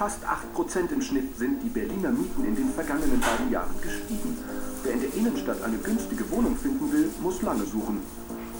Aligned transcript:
fast 0.00 0.24
8% 0.24 0.92
im 0.94 1.02
Schnitt 1.02 1.36
sind 1.36 1.62
die 1.62 1.68
Berliner 1.68 2.10
Mieten 2.10 2.42
in 2.46 2.56
den 2.56 2.70
vergangenen 2.70 3.20
beiden 3.20 3.50
Jahren 3.50 3.74
gestiegen. 3.82 4.34
Wer 4.82 4.94
in 4.94 5.00
der 5.02 5.14
Innenstadt 5.14 5.62
eine 5.62 5.76
günstige 5.76 6.30
Wohnung 6.30 6.56
finden 6.56 6.90
will, 6.90 7.10
muss 7.20 7.42
lange 7.42 7.66
suchen. 7.66 8.00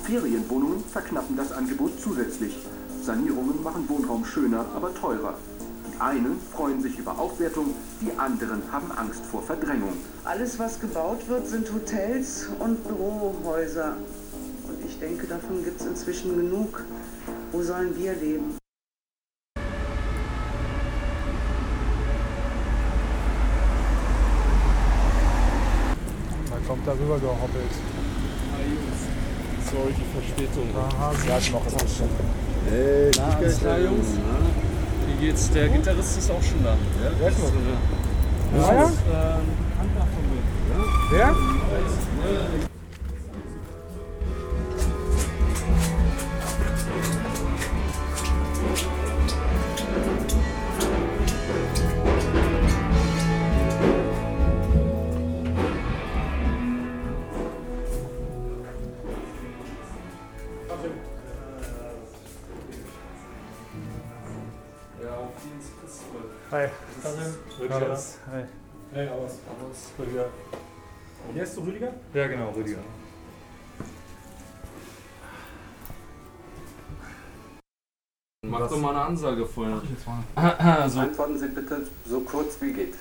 Ferienwohnungen 0.05 0.85
verknappen 0.93 1.39
das 1.39 1.51
Angebot 1.53 1.99
zusätzlich. 1.99 2.59
Sanierungen 3.03 3.63
machen 3.63 3.89
Wohnraum 3.89 4.23
schöner, 4.27 4.67
aber 4.77 4.95
teurer. 4.95 5.33
Die 5.89 5.99
einen 5.99 6.39
freuen 6.53 6.83
sich 6.83 6.99
über 6.99 7.19
Aufwertung, 7.19 7.75
die 8.03 8.13
anderen 8.19 8.61
haben 8.71 8.93
Angst 8.93 9.25
vor 9.25 9.43
Verdrängung. 9.43 9.95
Alles, 10.25 10.59
was 10.59 10.79
gebaut 10.79 11.27
wird, 11.27 11.49
sind 11.49 11.73
Hotels 11.73 12.51
und 12.59 12.87
Bürohäuser. 12.87 13.97
Und 14.69 14.87
ich 14.87 14.99
denke, 14.99 15.27
davon 15.27 15.65
gibt 15.65 15.81
es 15.81 15.87
inzwischen 15.87 16.37
genug. 16.37 16.85
Wo 17.51 17.63
sollen 17.63 17.97
wir 17.97 18.13
leben? 18.13 18.61
Da 26.51 26.60
kommt 26.71 26.87
da 26.87 26.93
rüber 26.93 27.19
gehoppelt. 27.19 27.73
Sorry, 29.73 29.93
die 29.93 30.07
Verspätung. 30.15 30.69
Aha, 30.77 31.13
sag 31.27 31.53
noch 31.53 31.67
was 31.67 31.97
schon. 31.97 32.09
Hey, 32.69 33.11
Na, 33.17 33.37
alles 33.37 33.59
klar, 33.59 33.79
Jungs? 33.81 34.07
Wie 35.09 35.27
geht's? 35.27 35.51
Der 35.51 35.69
Gitarrist 35.69 36.19
ist 36.19 36.31
auch 36.31 36.43
schon 36.43 36.63
da. 36.63 36.71
Ja, 36.71 37.11
Wer 37.19 37.29
ist 37.29 37.39
äh, 37.39 37.43
Ja, 37.43 38.61
das 38.61 38.71
ja? 38.71 38.83
ist, 38.85 38.99
äh, 39.01 39.17
ein 39.17 39.51
Handler 39.81 40.07
von 40.15 40.25
mir. 40.31 40.43
Wer? 41.11 41.19
Ja, 41.19 42.70
Hi. 66.51 66.69
Rüdiger. 67.61 67.79
Carlos. 67.79 68.19
Hi. 68.27 68.45
Hey, 68.93 69.09
aus. 69.09 69.39
Rüdiger. 69.97 70.27
Hier 71.33 71.45
ist 71.45 71.57
du 71.57 71.61
Rüdiger? 71.61 71.93
Ja, 72.13 72.27
genau, 72.27 72.51
Rüdiger. 72.51 72.81
Mach 78.45 78.69
doch 78.69 78.81
mal 78.81 78.91
eine 78.91 79.03
Ansage. 79.03 79.49
Also, 80.35 81.01
Antworten 81.01 81.39
Sie 81.39 81.49
bitte 81.49 81.87
so 82.05 82.21
kurz 82.23 82.61
wie 82.61 82.73
geht. 82.73 82.95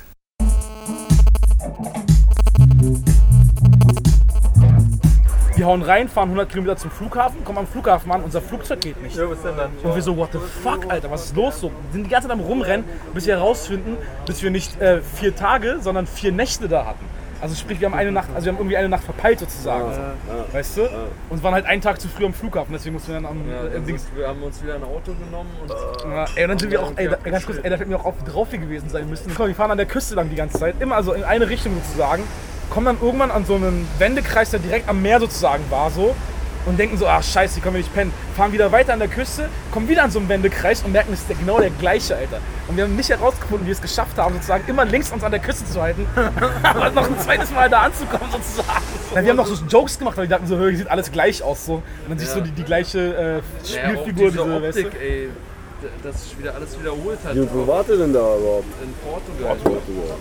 Wir 5.60 5.66
hauen 5.66 5.82
rein, 5.82 6.08
fahren 6.08 6.30
100 6.30 6.48
Kilometer 6.48 6.78
zum 6.78 6.90
Flughafen, 6.90 7.44
kommen 7.44 7.58
am 7.58 7.68
Flughafen 7.68 8.10
an, 8.14 8.24
unser 8.24 8.42
Flugzeug 8.42 8.80
geht 8.80 9.04
nicht. 9.04 9.18
Ja, 9.18 9.30
was 9.30 9.42
denn 9.42 9.58
dann? 9.58 9.72
Und 9.84 9.94
wir 9.94 10.02
so, 10.02 10.16
what 10.16 10.30
the 10.32 10.40
fuck, 10.64 10.90
Alter, 10.90 11.12
was 11.12 11.26
ist 11.26 11.36
los? 11.36 11.60
So, 11.60 11.68
wir 11.68 11.92
sind 11.92 12.06
die 12.06 12.10
ganze 12.10 12.30
Zeit 12.30 12.38
am 12.38 12.42
Rumrennen, 12.42 12.86
bis 13.14 13.28
wir 13.28 13.36
herausfinden, 13.36 13.98
bis 14.26 14.42
wir 14.42 14.52
nicht 14.52 14.80
äh, 14.80 15.02
vier 15.02 15.36
Tage, 15.36 15.80
sondern 15.82 16.08
vier 16.08 16.32
Nächte 16.32 16.70
da 16.70 16.86
hatten. 16.86 17.04
Also 17.42 17.56
sprich, 17.56 17.82
wir 17.82 17.88
haben 17.88 17.94
eine 17.94 18.14
Nacht, 18.14 18.30
also 18.34 18.46
wir 18.46 18.54
haben 18.54 18.60
irgendwie 18.60 18.78
eine 18.78 18.88
Nacht 18.88 19.04
verpeilt 19.04 19.40
sozusagen. 19.40 19.92
Weißt 20.54 20.78
du? 20.78 20.90
Und 21.30 21.44
waren 21.44 21.54
halt 21.54 21.66
einen 21.66 21.82
Tag 21.82 22.00
zu 22.00 22.08
früh 22.08 22.26
am 22.26 22.34
Flughafen, 22.34 22.72
deswegen 22.72 22.94
mussten 22.94 23.10
wir 23.10 23.16
dann 23.16 23.26
am 23.26 23.52
ja, 23.52 23.66
äh, 23.66 23.82
Dings. 23.82 24.08
wir 24.16 24.30
haben 24.30 24.42
uns 24.42 24.64
wieder 24.64 24.76
ein 24.76 24.84
Auto 24.84 25.14
genommen 25.14 25.50
und 25.62 25.70
Ja, 26.10 26.26
ey, 26.36 26.44
und 26.44 26.50
dann 26.52 26.60
sind 26.60 26.72
wir 26.72 26.82
auch, 26.82 26.94
ey, 26.96 27.10
da, 27.10 27.18
ganz 27.18 27.46
kurz, 27.46 27.58
ey, 27.62 27.70
da 27.70 27.76
hätten 27.76 27.90
wir 27.90 28.00
auch 28.00 28.06
auf, 28.06 28.24
drauf 28.24 28.48
hier 28.50 28.60
gewesen 28.60 28.88
sein 28.90 29.10
müssen. 29.10 29.34
Komm, 29.36 29.48
wir 29.48 29.56
fahren 29.56 29.72
an 29.72 29.78
der 29.78 29.88
Küste 29.88 30.16
lang 30.16 30.30
die 30.30 30.38
ganze 30.38 30.58
Zeit, 30.58 30.76
immer 30.80 30.96
also 30.96 31.12
in 31.12 31.26
eine 31.26 31.50
Richtung 31.50 31.74
sozusagen, 31.76 32.24
kommen 32.70 32.86
dann 32.86 32.98
irgendwann 33.02 33.32
an 33.32 33.46
so 33.46 33.56
einen 33.56 33.88
Wendekreis, 33.98 34.52
der 34.52 34.60
direkt 34.60 34.88
am 34.90 35.02
Meer 35.02 35.20
sozusagen 35.20 35.64
war, 35.70 35.90
so, 35.92 36.16
und 36.66 36.78
denken 36.78 36.98
so, 36.98 37.08
ach 37.08 37.24
scheiße, 37.24 37.56
hier 37.56 37.64
können 37.64 37.76
wir 37.76 37.80
nicht 37.82 37.94
pennen. 37.94 38.12
Fahren 38.36 38.52
wieder 38.52 38.72
weiter 38.72 38.94
an 38.94 39.00
der 39.00 39.08
Küste, 39.08 39.50
kommen 39.72 39.88
wieder 39.88 40.04
an 40.04 40.12
so 40.12 40.20
einen 40.20 40.30
Wendekreis 40.30 40.84
und 40.84 40.92
merken, 40.92 41.14
es 41.14 41.22
ist 41.22 41.30
der, 41.30 41.38
genau 41.38 41.60
der 41.60 41.70
gleiche, 41.72 42.16
Alter. 42.16 42.40
Und 42.68 42.76
wir 42.78 42.84
haben 42.84 42.96
nicht 42.96 43.10
herausgefunden, 43.10 43.62
wie 43.66 43.70
wir 43.70 43.76
es 43.76 43.82
geschafft 43.82 44.18
haben, 44.18 44.34
sozusagen 44.36 44.66
immer 44.68 44.86
links 44.86 45.10
uns 45.12 45.24
an 45.24 45.32
der 45.32 45.40
Küste 45.40 45.66
zu 45.66 45.82
halten, 45.82 46.06
aber 46.64 46.92
noch 46.92 47.08
ein 47.08 47.18
zweites 47.20 47.50
Mal 47.52 47.70
da 47.70 47.82
anzukommen, 47.84 48.30
sozusagen. 48.32 48.68
Ja, 49.16 49.24
wir 49.24 49.30
haben 49.30 49.38
noch 49.38 49.48
so 49.48 49.56
Jokes 49.66 49.98
gemacht, 49.98 50.18
weil 50.18 50.26
wir 50.26 50.36
dachten 50.36 50.48
so, 50.48 50.60
hier 50.60 50.78
sieht 50.78 50.92
alles 50.92 51.12
gleich 51.12 51.42
aus, 51.42 51.66
so. 51.66 51.76
Und 51.76 51.84
dann 52.10 52.20
siehst 52.20 52.36
du 52.36 52.40
Ja. 52.40 52.46
die, 52.46 52.52
die 52.52 52.64
gleiche 52.64 53.00
äh, 53.00 53.36
ja, 53.36 53.42
Spielfigur, 53.90 54.30
diese 54.30 54.44
diese, 54.44 54.62
weißt 54.62 54.78
du? 54.78 54.86
Optik, 54.86 55.02
ey, 55.02 55.30
dass 56.04 56.24
sich 56.24 56.38
wieder 56.38 56.56
alles 56.56 56.78
wiederholt 56.78 57.20
hat. 57.24 57.36
Wo 57.54 57.68
wart 57.68 57.88
ihr 57.88 57.98
denn 57.98 58.14
da 58.14 58.20
überhaupt? 58.20 58.66
In 58.84 58.94
Portugal. 59.10 59.56
Portugal. 59.64 60.18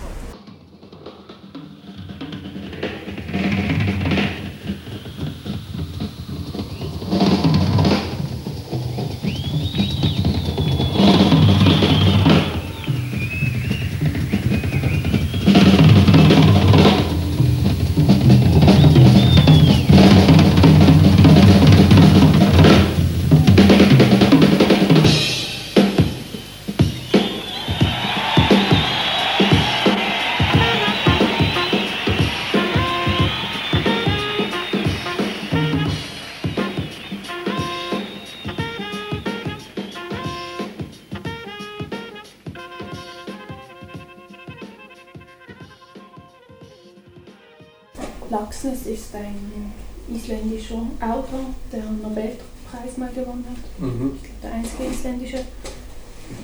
Laxness 48.29 48.85
ist 48.85 49.13
ein 49.15 49.71
isländischer 50.13 50.81
Autor, 51.01 51.45
der 51.71 51.83
einen 51.83 52.01
Nobelpreis 52.01 52.97
mal 52.97 53.09
gewonnen 53.09 53.45
hat. 53.49 53.81
Mhm. 53.81 54.11
Ich 54.15 54.23
glaube, 54.23 54.39
der 54.43 54.53
einzige 54.53 54.83
isländische. 54.85 55.39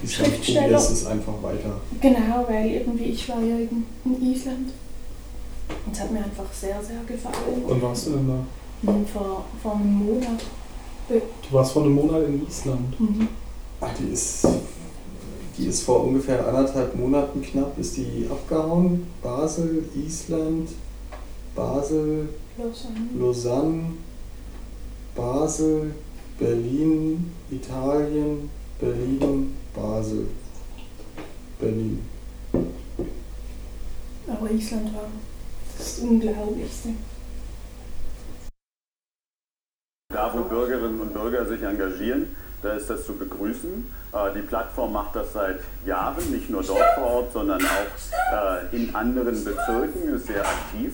Ich 0.03 0.15
Schriftsteller. 0.15 0.61
probiere 0.77 0.93
es 0.93 1.05
einfach 1.05 1.43
weiter. 1.43 1.81
Genau, 2.01 2.45
weil 2.47 2.71
irgendwie 2.71 3.03
ich 3.05 3.29
war 3.29 3.39
ja 3.41 3.57
in 3.57 3.85
in 4.03 4.31
Island. 4.31 4.69
Und 5.85 5.93
es 5.93 5.99
hat 5.99 6.11
mir 6.11 6.19
einfach 6.23 6.51
sehr, 6.51 6.81
sehr 6.83 6.97
gefallen. 7.07 7.63
Und 7.67 7.81
warst 7.81 8.07
du 8.07 8.11
denn 8.11 8.27
da? 8.27 8.91
Und 8.91 9.09
vor, 9.09 9.45
vor 9.61 9.75
einem 9.75 9.93
Monat. 9.93 10.41
Du 11.07 11.21
warst 11.51 11.71
vor 11.71 11.83
einem 11.83 11.93
Monat 11.95 12.23
in 12.27 12.47
Island. 12.47 12.99
Mhm. 12.99 13.27
Ach, 13.81 13.89
die 13.99 14.11
ist, 14.11 14.47
die 15.57 15.67
ist 15.67 15.83
vor 15.83 16.03
ungefähr 16.03 16.47
anderthalb 16.47 16.95
Monaten 16.95 17.41
knapp, 17.41 17.77
ist 17.77 17.97
die 17.97 18.27
abgehauen. 18.29 19.05
Basel, 19.21 19.85
Island, 19.95 20.69
Basel, 21.55 22.27
Lausanne. 22.57 23.09
Lausanne, 23.17 23.97
Basel, 25.15 25.93
Berlin, 26.37 27.31
Italien, 27.49 28.49
Berlin, 28.77 29.55
Basel, 29.73 30.27
Berlin. 31.57 32.05
Aber 34.27 34.51
Island 34.51 34.93
war 34.93 35.07
das 35.77 35.99
Unglaublichste. 35.99 36.89
Da, 40.09 40.33
wo 40.33 40.43
Bürgerinnen 40.43 40.99
und 40.99 41.13
Bürger 41.13 41.45
sich 41.45 41.61
engagieren, 41.61 42.35
da 42.61 42.73
ist 42.73 42.89
das 42.89 43.05
zu 43.05 43.13
begrüßen. 43.13 43.91
Äh, 44.13 44.33
Die 44.35 44.41
Plattform 44.41 44.93
macht 44.93 45.15
das 45.15 45.33
seit 45.33 45.59
Jahren, 45.85 46.31
nicht 46.31 46.49
nur 46.49 46.63
dort 46.63 46.83
vor 46.95 47.03
Ort, 47.07 47.33
sondern 47.33 47.61
auch 47.61 48.71
äh, 48.71 48.75
in 48.75 48.95
anderen 48.95 49.43
Bezirken, 49.43 50.13
ist 50.15 50.27
sehr 50.27 50.41
aktiv. 50.41 50.93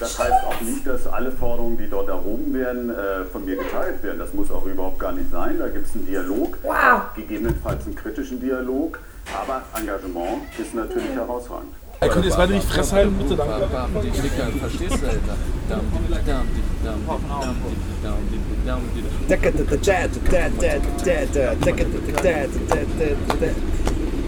Das 0.00 0.16
heißt 0.16 0.44
auch 0.46 0.60
nicht, 0.60 0.86
dass 0.86 1.08
alle 1.08 1.32
Forderungen, 1.32 1.76
die 1.76 1.88
dort 1.90 2.08
erhoben 2.08 2.54
werden, 2.54 2.88
äh, 2.90 3.24
von 3.24 3.44
mir 3.44 3.56
geteilt 3.56 4.00
werden. 4.02 4.18
Das 4.20 4.32
muss 4.32 4.48
auch 4.50 4.64
überhaupt 4.64 5.00
gar 5.00 5.10
nicht 5.12 5.30
sein. 5.32 5.58
Da 5.58 5.68
gibt 5.68 5.88
es 5.88 5.94
einen 5.94 6.06
Dialog, 6.06 6.56
gegebenenfalls 7.16 7.84
einen 7.84 7.96
kritischen 7.96 8.40
Dialog, 8.40 9.00
aber 9.36 9.62
Engagement 9.76 10.42
ist 10.56 10.72
natürlich 10.74 11.10
herausragend. 11.14 11.72
Ey, 12.00 12.08
könnt 12.08 12.24
ihr 12.24 12.28
jetzt 12.28 12.36
beide 12.36 12.54
die 12.54 12.60
Fresse 12.60 12.94
halten, 12.94 13.14
bitte? 13.18 13.36
Danke. 13.36 13.52
Verstehst 14.60 15.02
du, 15.02 15.06
Alter? 15.06 15.36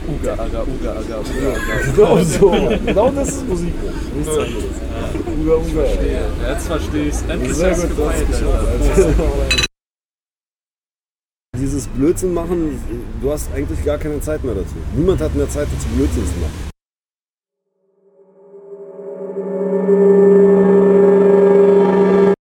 Uga, 0.08 0.32
aga, 0.32 0.62
uga, 0.62 0.90
aga, 0.90 1.20
uga, 1.20 1.50
aga. 1.52 1.74
Genau 1.86 2.18
so. 2.24 2.50
Genau 2.84 3.10
das 3.12 3.28
ist 3.28 3.48
Musik. 3.48 3.74
Nichts 4.16 4.30
anderes. 4.30 4.64
Uga, 5.40 5.54
Uga. 5.54 5.84
Jetzt 6.48 6.66
versteh 6.66 7.08
ich's. 7.08 7.22
Endlich 7.28 7.54
Sehr 7.54 7.70
hast 7.70 7.82
schon. 7.82 8.48
Dieses 11.56 11.86
Blödsinn 11.88 12.34
machen, 12.34 12.80
du 13.20 13.30
hast 13.30 13.52
eigentlich 13.54 13.84
gar 13.84 13.98
keine 13.98 14.20
Zeit 14.20 14.42
mehr 14.42 14.54
dazu. 14.54 14.74
Niemand 14.96 15.20
hat 15.20 15.34
mehr 15.36 15.48
Zeit 15.48 15.68
dazu, 15.72 15.86
Blödsinn 15.94 16.24
zu 16.24 16.40
machen. 16.40 16.69